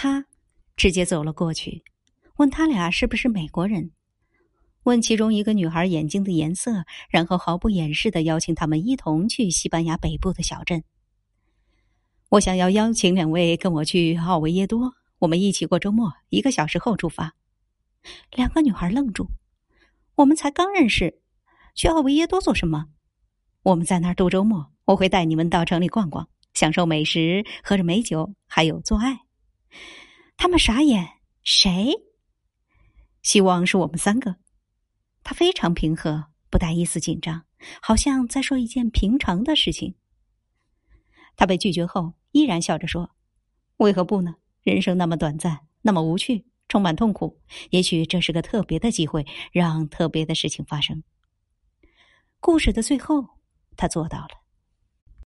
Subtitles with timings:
[0.00, 0.24] 他
[0.76, 1.82] 直接走了过去，
[2.36, 3.90] 问他俩是不是美国人，
[4.84, 10.84] 问其中一个女孩眼睛的颜色，然后毫不掩饰的邀请他们一同去西班牙北部的小镇。
[12.28, 17.34] 我想要邀请两位跟我去奥维耶多，我们一起过周末，一个小时后出发。
[18.30, 19.26] 两个女孩愣住，
[20.14, 21.20] 我们才刚认识，
[21.74, 22.86] 去奥维耶多做什么？
[23.64, 29.22] 我们在那儿度周末，我会带你们到城里逛逛，享受美食，喝着美酒，还有做爱。
[30.36, 31.08] 他们傻眼，
[31.42, 31.92] 谁？
[33.22, 34.36] 希望是我们三个。
[35.22, 37.44] 他非常平和，不带一丝紧张，
[37.82, 39.94] 好像在说一件平常的事情。
[41.36, 43.10] 他被拒绝后，依然笑着说
[43.78, 44.36] ：“为何不呢？
[44.62, 47.40] 人生那么短暂，那么无趣，充满痛苦。
[47.70, 51.02] 也许这是个特别的机会，让特别的事情发生。”
[52.40, 53.38] 故事的最后。
[53.80, 54.37] 他做到了。